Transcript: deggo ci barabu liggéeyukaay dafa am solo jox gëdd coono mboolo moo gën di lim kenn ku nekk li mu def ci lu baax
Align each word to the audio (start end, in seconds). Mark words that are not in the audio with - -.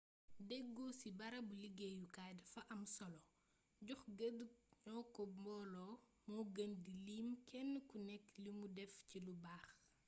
deggo 0.49 0.85
ci 0.99 1.09
barabu 1.19 1.53
liggéeyukaay 1.63 2.31
dafa 2.39 2.61
am 2.73 2.81
solo 2.95 3.19
jox 3.85 4.01
gëdd 4.17 4.39
coono 4.85 5.03
mboolo 5.39 5.87
moo 6.33 6.43
gën 6.55 6.71
di 6.85 6.93
lim 7.05 7.27
kenn 7.49 7.71
ku 7.89 7.95
nekk 8.07 8.25
li 8.43 8.51
mu 8.59 8.65
def 8.77 8.93
ci 9.09 9.17
lu 9.25 9.33
baax 9.43 9.65